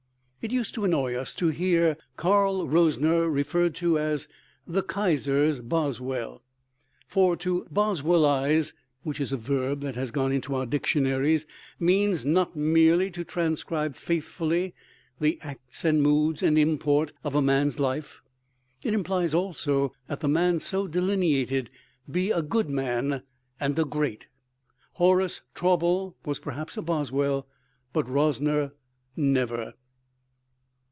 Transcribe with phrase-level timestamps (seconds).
[0.43, 4.27] It used to annoy us to hear Karl Rosner referred to as
[4.65, 6.41] "the Kaiser's Boswell."
[7.07, 11.45] For to boswellize (which is a verb that has gone into our dictionaries)
[11.79, 14.73] means not merely to transcribe faithfully
[15.19, 18.23] the acts and moods and import of a man's life;
[18.81, 21.69] it implies also that the man so delineated
[22.09, 23.21] be a good man
[23.59, 24.25] and a great.
[24.93, 27.47] Horace Traubel was perhaps a Boswell;
[27.93, 28.71] but Rosner
[29.15, 29.75] never.